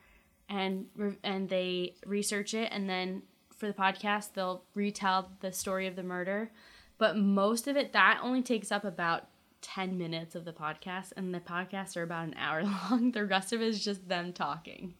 [0.50, 0.86] and
[1.24, 3.24] and they research it, and then
[3.58, 6.52] for the podcast they'll retell the story of the murder.
[6.98, 9.28] But most of it that only takes up about
[9.62, 13.12] ten minutes of the podcast, and the podcasts are about an hour long.
[13.12, 14.94] The rest of it is just them talking,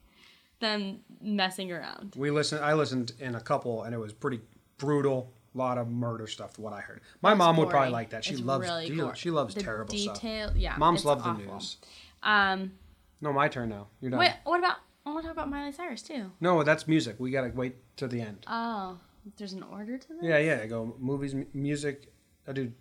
[0.60, 2.16] them messing around.
[2.18, 2.64] We listened.
[2.64, 4.42] I listened in a couple, and it was pretty
[4.78, 5.32] brutal.
[5.56, 6.58] Lot of murder stuff.
[6.58, 7.02] What I heard.
[7.22, 8.24] My mom would probably like that.
[8.26, 8.68] She It's loves.
[8.68, 9.16] really she, gory.
[9.16, 10.58] she loves The terrible detail, stuff.
[10.58, 11.78] Yeah, Moms love the news.
[12.24, 12.74] Um,
[13.22, 13.88] No, my turn now.
[14.02, 14.20] You're done.
[14.20, 14.78] wait, what about?
[15.06, 16.32] I want to talk about Miley Cyrus too.
[16.40, 17.18] No, that's music.
[17.20, 18.46] We gotta wait to the end.
[18.48, 18.98] Oh,
[19.38, 20.18] there's an order to this.
[20.22, 20.62] Yeah, yeah.
[20.64, 22.12] I go movies, m- music.
[22.48, 22.72] I do,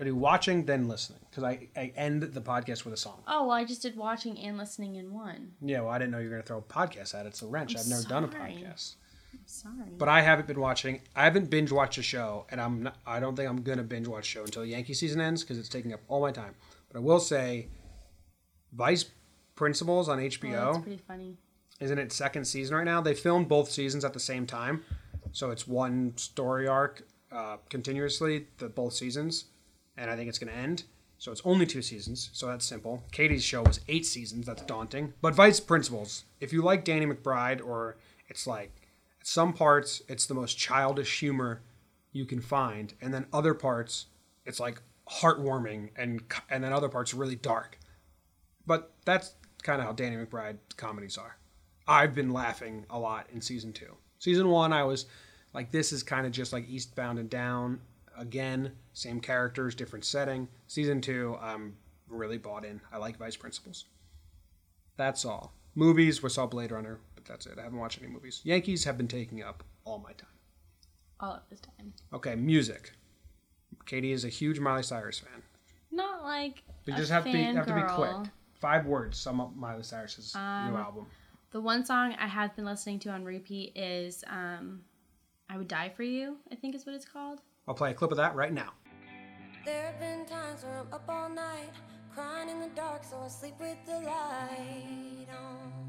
[0.00, 3.22] I do watching, then listening because I, I end the podcast with a song.
[3.26, 5.52] Oh well, I just did watching and listening in one.
[5.60, 7.28] Yeah, well, I didn't know you were gonna throw a podcast at it.
[7.30, 7.74] It's a wrench.
[7.74, 8.52] I'm I've never done a sorry.
[9.46, 9.74] Sorry.
[9.96, 11.00] but I haven't been watching.
[11.16, 14.06] I haven't binge watched a show, and I'm not, I don't think I'm gonna binge
[14.06, 16.54] watch a show until Yankee season ends because it's taking up all my time.
[16.90, 17.68] But I will say,
[18.72, 19.06] Vice
[19.54, 21.36] Principals on Oh, that's HBO pretty funny.
[21.80, 23.00] is in its second season right now.
[23.00, 24.84] They filmed both seasons at the same time,
[25.32, 29.46] so it's one story arc uh, continuously, the both seasons,
[29.96, 30.84] and I think it's going to end.
[31.18, 33.02] So it's only two seasons, so that's simple.
[33.10, 35.12] Katie's show was eight seasons, that's daunting.
[35.20, 37.96] But Vice Principals, if you like Danny McBride, or
[38.28, 38.70] it's like
[39.28, 41.60] some parts it's the most childish humor
[42.12, 44.06] you can find, and then other parts
[44.46, 44.80] it's like
[45.20, 47.78] heartwarming, and and then other parts really dark.
[48.66, 51.36] But that's kind of how Danny McBride comedies are.
[51.86, 53.96] I've been laughing a lot in season two.
[54.18, 55.04] Season one, I was
[55.52, 57.80] like, this is kind of just like Eastbound and Down
[58.16, 60.48] again, same characters, different setting.
[60.68, 61.76] Season two, I'm
[62.08, 62.80] really bought in.
[62.90, 63.84] I like Vice Principals.
[64.96, 65.52] That's all.
[65.74, 67.58] Movies, we saw Blade Runner, that's it.
[67.58, 68.40] I haven't watched any movies.
[68.44, 70.30] Yankees have been taking up all my time.
[71.20, 71.92] All of this time.
[72.12, 72.92] Okay, music.
[73.86, 75.42] Katie is a huge Miley Cyrus fan.
[75.90, 76.62] Not like.
[76.86, 78.30] You a just have to be, have to be quick.
[78.54, 81.06] Five words sum up Miley Cyrus's Um, new album.
[81.50, 84.82] The one song I have been listening to on repeat is um,
[85.48, 87.40] "I Would Die for You." I think is what it's called.
[87.66, 88.72] I'll play a clip of that right now.
[89.64, 91.70] There have been times where I'm up all night,
[92.14, 95.87] crying in the dark, so I sleep with the light on.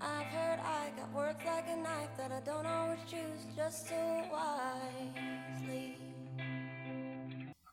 [0.00, 4.22] I've heard I got words like a knife that I don't always choose just so
[4.32, 5.96] wisely.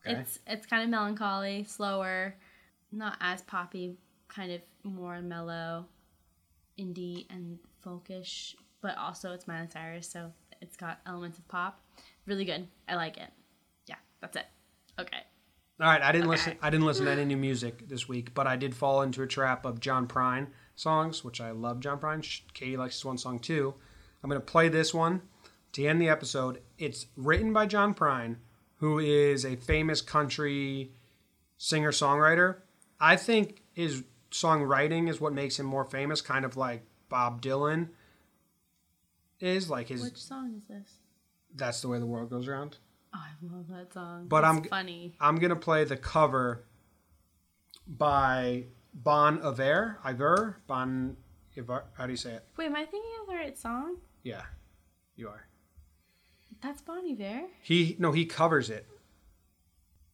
[0.06, 0.20] Okay.
[0.20, 2.36] It's it's kind of melancholy, slower,
[2.92, 5.86] not as poppy, kind of more mellow,
[6.80, 11.82] indie and folkish, but also it's Miley Cyrus, so it's got elements of pop.
[12.26, 12.68] Really good.
[12.88, 13.30] I like it.
[13.88, 14.46] Yeah, that's it.
[15.00, 15.18] Okay.
[15.80, 16.32] All right, I didn't Okay.
[16.38, 16.58] listen.
[16.62, 19.28] I didn't listen to any new music this week, but I did fall into a
[19.28, 21.82] trap of John Prine songs, which I love.
[21.82, 22.24] John Prine.
[22.54, 23.74] Katie likes this one song too.
[24.24, 25.22] I'm gonna play this one
[25.74, 26.62] to end the episode.
[26.78, 28.38] It's written by John Prine,
[28.78, 30.92] who is a famous country
[31.58, 32.58] singer songwriter.
[33.00, 37.90] I think his songwriting is what makes him more famous, kind of like Bob Dylan
[39.40, 39.70] is.
[39.70, 40.02] Like his.
[40.04, 40.94] Which song is this?
[41.56, 42.78] That's the way the world goes around.
[43.16, 44.28] Oh, I love that song.
[44.28, 45.16] But it's I'm- funny.
[45.20, 46.66] I'm gonna play the cover
[47.88, 48.66] by
[49.04, 50.00] Bon Iver.
[50.04, 50.58] Iver.
[50.68, 51.16] Bon
[51.56, 51.86] Iver.
[51.94, 52.44] How do you say it?
[52.58, 53.98] Wait, am I thinking of the right song?
[54.24, 54.42] Yeah,
[55.16, 55.48] you are.
[56.62, 57.44] That's Bonnie Bear.
[57.62, 58.88] He no, he covers it.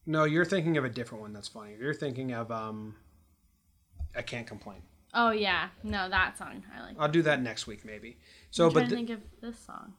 [0.06, 1.32] No, you're thinking of a different one.
[1.32, 1.76] That's funny.
[1.80, 2.96] You're thinking of um.
[4.14, 4.82] I can't complain.
[5.14, 6.96] Oh yeah, no, that song I like.
[6.98, 8.18] I'll do that next week maybe.
[8.50, 9.94] So, I'm but th- think of this song.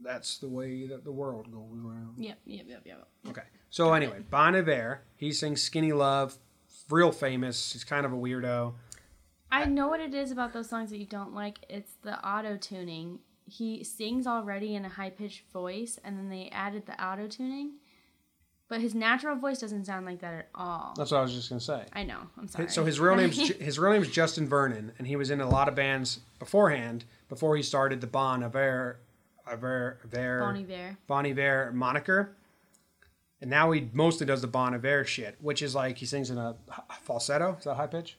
[0.00, 2.14] that's the way that the world goes around.
[2.16, 3.06] Yep, yep, yep, yep.
[3.28, 3.42] Okay.
[3.70, 5.02] So anyway, Bon Iver.
[5.16, 6.38] He sings "Skinny Love."
[6.90, 7.72] Real famous.
[7.72, 8.74] He's kind of a weirdo.
[9.50, 11.58] I know what it is about those songs that you don't like.
[11.68, 13.20] It's the auto tuning.
[13.46, 17.74] He sings already in a high pitched voice, and then they added the auto tuning.
[18.68, 20.94] But his natural voice doesn't sound like that at all.
[20.96, 21.84] That's what I was just gonna say.
[21.92, 22.18] I know.
[22.38, 22.68] I'm sorry.
[22.68, 25.68] So his real name's his real name's Justin Vernon, and he was in a lot
[25.68, 27.04] of bands beforehand.
[27.28, 28.98] Before he started the Bon Iver,
[29.46, 30.98] Iver, Iver, Bon Iver.
[31.06, 32.34] Bon Iver moniker.
[33.44, 36.38] And now he mostly does the Bon Iver shit, which is like he sings in
[36.38, 36.56] a
[37.02, 37.56] falsetto.
[37.58, 38.16] Is that high pitch?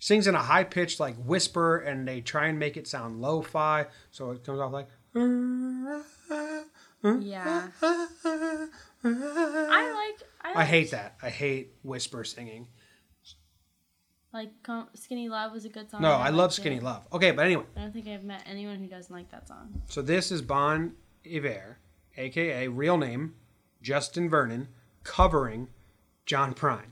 [0.00, 3.86] Sings in a high pitched like whisper, and they try and make it sound lo-fi,
[4.10, 4.88] so it comes off like.
[5.14, 6.02] Yeah.
[7.82, 8.68] I
[9.02, 9.02] like.
[9.02, 11.16] I, like, I hate that.
[11.22, 12.68] I hate whisper singing.
[14.30, 14.50] Like
[14.92, 16.02] "Skinny Love" was a good song.
[16.02, 16.82] No, I love Skinny it.
[16.82, 17.06] Love.
[17.14, 19.80] Okay, but anyway, I don't think I've met anyone who doesn't like that song.
[19.88, 20.92] so this is Bon
[21.24, 21.78] Iver,
[22.18, 23.32] aka real name
[23.90, 24.66] Justin Vernon,
[25.04, 25.68] covering
[26.26, 26.90] John Prine.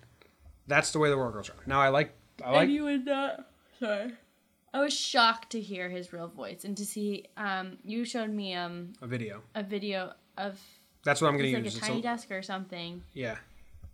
[0.69, 1.67] That's the way the world goes around.
[1.67, 3.49] Now I like I like and you would not.
[3.81, 4.13] Sorry.
[4.73, 7.25] I was shocked to hear his real voice and to see.
[7.37, 9.43] Um, you showed me um a video.
[9.57, 10.61] a video of
[11.05, 11.75] That's what I'm going it's to like use.
[11.75, 13.39] a It's tiny a- desk or something, yeah.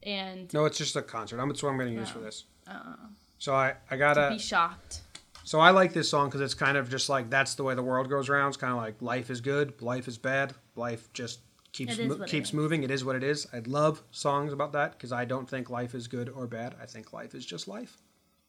[0.03, 1.41] and No, it's just a concert.
[1.41, 2.19] I'm, that's what I'm going to use Oh.
[2.19, 2.45] for this.
[2.67, 2.97] uh,
[3.39, 4.29] So I I be gotta.
[4.31, 5.01] Be shocked.
[5.45, 7.83] So I like this song because it's kind of just like that's the way the
[7.83, 8.49] world goes around.
[8.49, 11.41] It's kind of like life is good, life is bad, life just
[11.73, 12.83] keeps mo- keeps moving.
[12.83, 13.47] It is what it is.
[13.53, 16.75] I love songs about that because I don't think life is good or bad.
[16.81, 17.97] I think life is just life.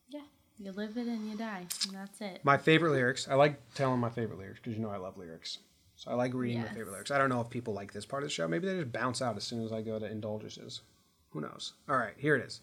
[0.10, 0.22] Yeah,
[0.60, 2.42] you live it and you die, and that's it.
[2.44, 3.28] My favorite lyrics.
[3.28, 5.60] I like telling my favorite lyrics because you know I love lyrics.
[5.96, 7.12] So I like reading my favorite lyrics.
[7.12, 8.48] I don't know if people like this part of the show.
[8.48, 10.82] Maybe they just bounce out as soon as I go to indulgences.
[11.30, 11.74] Who knows?
[11.88, 12.62] All right, here it is.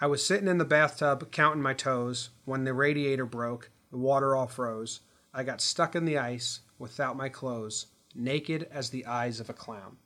[0.00, 3.70] I was sitting in the bathtub counting my toes when the radiator broke.
[3.92, 5.00] The water all froze.
[5.32, 9.52] I got stuck in the ice without my clothes, naked as the eyes of a
[9.54, 9.96] clown.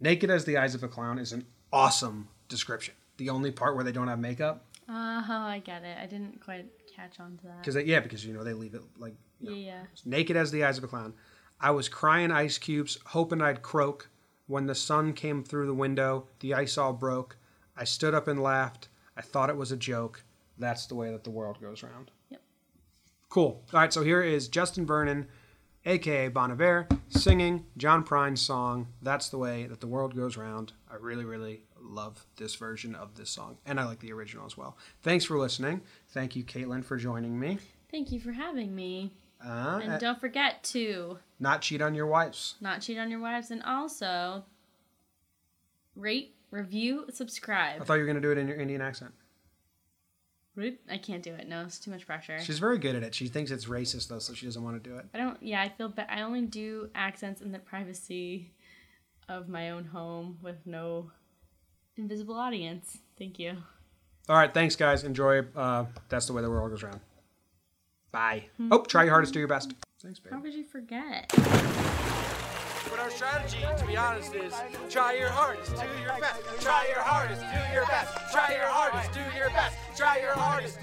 [0.00, 2.94] Naked as the eyes of a clown is an awesome description.
[3.16, 5.98] The only part where they don't have makeup, Oh, I get it.
[6.00, 6.64] I didn't quite
[6.96, 7.58] catch on to that.
[7.60, 10.64] because yeah, because you know they leave it like you know, Yeah, naked as the
[10.64, 11.12] eyes of a clown.
[11.60, 14.08] I was crying ice cubes, hoping I'd croak.
[14.46, 17.36] When the sun came through the window, the ice all broke.
[17.76, 18.88] I stood up and laughed.
[19.14, 20.22] I thought it was a joke.
[20.56, 22.10] That's the way that the world goes round.
[22.30, 22.40] Yep.
[23.28, 23.62] Cool.
[23.74, 25.26] All right, so here is Justin Vernon,
[25.88, 30.72] aka Bon Iver, singing John Prine's song, That's the Way That the World Goes Round.
[30.90, 34.56] I really, really love this version of this song, and I like the original as
[34.56, 34.76] well.
[35.02, 35.80] Thanks for listening.
[36.10, 37.58] Thank you, Caitlin, for joining me.
[37.90, 39.14] Thank you for having me.
[39.42, 42.56] Uh, And don't forget to not cheat on your wives.
[42.60, 44.44] not cheat on your wives and also
[45.96, 47.80] rate, review, subscribe.
[47.80, 49.12] I thought you were going to do it in your Indian accent.
[50.58, 50.78] Root?
[50.90, 51.48] I can't do it.
[51.48, 52.38] No, it's too much pressure.
[52.40, 53.14] She's very good at it.
[53.14, 55.06] She thinks it's racist, though, so she doesn't want to do it.
[55.14, 55.40] I don't.
[55.42, 56.08] Yeah, I feel bad.
[56.10, 58.52] I only do accents in the privacy
[59.28, 61.10] of my own home with no
[61.96, 62.98] invisible audience.
[63.18, 63.56] Thank you.
[64.28, 65.04] All right, thanks, guys.
[65.04, 65.42] Enjoy.
[65.56, 67.00] Uh, That's the way the world goes round.
[68.10, 68.46] Bye.
[68.70, 69.74] Oh, try your hardest, do your best.
[70.02, 70.32] Thanks, babe.
[70.32, 72.06] How could you forget?
[73.18, 74.54] Strategy, to be honest, is
[74.88, 76.40] try your hardest, do your best.
[76.60, 78.16] Try your hardest, do your best.
[78.30, 79.76] Try your hardest, do your best.
[79.96, 80.78] Try your hardest.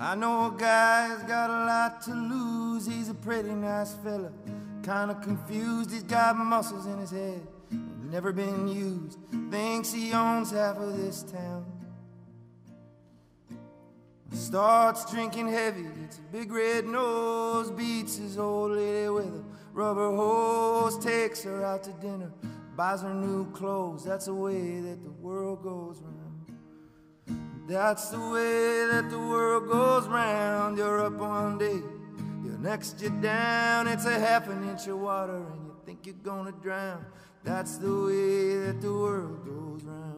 [0.00, 2.86] I know a guy's got a lot to lose.
[2.86, 4.32] He's a pretty nice fella,
[4.82, 5.92] kinda confused.
[5.92, 7.46] He's got muscles in his head,
[8.10, 9.18] never been used.
[9.50, 11.81] Thinks he owns half of this town.
[14.32, 20.10] Starts drinking heavy, gets a big red nose, beats his old lady with a rubber
[20.10, 22.32] hose, takes her out to dinner,
[22.74, 24.04] buys her new clothes.
[24.04, 26.18] That's the way that the world goes round.
[27.68, 30.78] That's the way that the world goes round.
[30.78, 31.80] You're up one day,
[32.42, 33.86] you're next, you're down.
[33.86, 37.04] It's a half an inch of water, and you think you're gonna drown.
[37.44, 40.11] That's the way that the world goes round.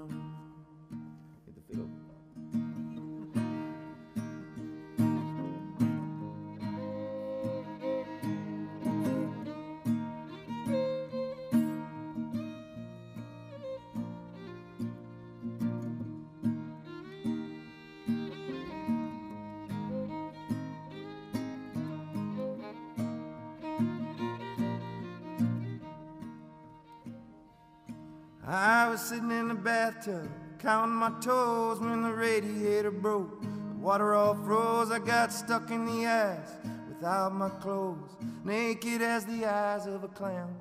[28.94, 30.30] Was sitting in the bathtub,
[30.60, 33.42] counting my toes when the radiator broke.
[33.42, 36.52] The water all froze, I got stuck in the ice
[36.86, 40.54] without my clothes, naked as the eyes of a clown.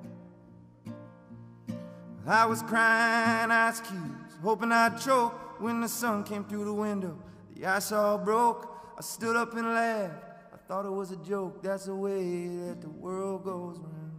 [2.26, 7.16] I was crying ice cubes, hoping I'd choke when the sun came through the window.
[7.54, 10.24] The ice all broke, I stood up and laughed.
[10.52, 14.13] I thought it was a joke, that's the way that the world goes round.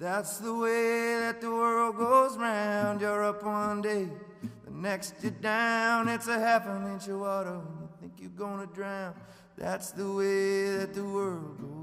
[0.00, 3.02] That's the way that the world goes round.
[3.02, 4.08] You're up one day,
[4.64, 6.08] the next you're down.
[6.08, 9.12] It's a half an inch of water when you think you're gonna drown.
[9.58, 11.79] That's the way that the world goes